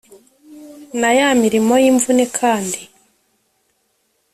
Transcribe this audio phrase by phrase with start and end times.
[0.99, 2.81] na ya mirimo y’imvune kandi,